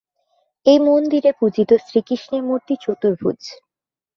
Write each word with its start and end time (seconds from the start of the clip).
এই 0.65 0.79
মন্দিরে 0.79 1.31
পূজিত 1.39 1.69
শ্রীকৃষ্ণের 1.85 2.41
মূর্তি 2.43 2.73
চতুর্ভূজ। 2.81 3.39